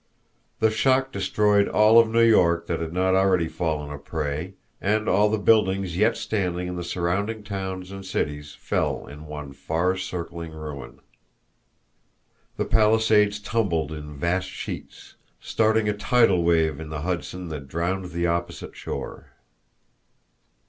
[0.61, 5.07] The shock destroyed all of New York that had not already fallen a prey, and
[5.07, 9.95] all the buildings yet standing in the surrounding towns and cities fell in one far
[9.95, 11.01] circling ruin.
[12.57, 18.05] The Palisades tumbled in vast sheets, starting a tidal wave in the Hudson that drowned
[18.05, 19.33] the opposite shore.